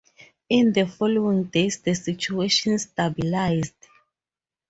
In 0.49 0.73
the 0.73 0.87
following 0.87 1.43
days 1.43 1.77
the 1.79 1.93
situation 1.93 2.79
stabilized. 2.79 3.75